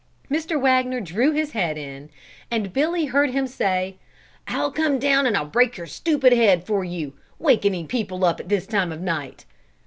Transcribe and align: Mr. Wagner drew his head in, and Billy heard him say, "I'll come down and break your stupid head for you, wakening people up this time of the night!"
Mr. 0.31 0.59
Wagner 0.59 0.99
drew 0.99 1.31
his 1.31 1.51
head 1.51 1.77
in, 1.77 2.09
and 2.49 2.73
Billy 2.73 3.05
heard 3.05 3.29
him 3.29 3.45
say, 3.45 3.97
"I'll 4.47 4.71
come 4.71 4.97
down 4.97 5.27
and 5.27 5.51
break 5.51 5.77
your 5.77 5.85
stupid 5.85 6.33
head 6.33 6.65
for 6.65 6.83
you, 6.83 7.13
wakening 7.37 7.85
people 7.85 8.25
up 8.25 8.41
this 8.43 8.65
time 8.65 8.91
of 8.91 8.97
the 9.01 9.05
night!" 9.05 9.45